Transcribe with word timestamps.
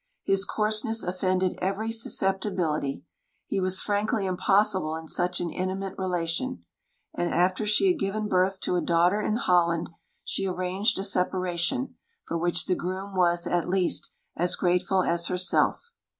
His 0.23 0.45
coarseness 0.45 1.03
offended 1.03 1.59
every 1.61 1.91
susceptibility; 1.91 3.03
he 3.45 3.59
was 3.61 3.83
frankly 3.83 4.25
impossible 4.25 4.95
in 4.95 5.07
such 5.07 5.39
an 5.39 5.51
intimate 5.51 5.93
relation; 5.95 6.65
and 7.13 7.31
after 7.31 7.67
she 7.67 7.89
had 7.89 7.99
given 7.99 8.27
birth 8.27 8.59
to 8.61 8.75
a 8.75 8.81
daughter 8.81 9.21
in 9.21 9.35
Holland, 9.35 9.91
she 10.23 10.47
arranged 10.47 10.97
a 10.97 11.03
separation, 11.03 11.97
for 12.25 12.35
which 12.35 12.65
the 12.65 12.73
groom 12.73 13.15
was, 13.15 13.45
at 13.45 13.69
least, 13.69 14.11
as 14.35 14.55
grateful 14.55 15.03
as 15.03 15.27
herself. 15.27 15.91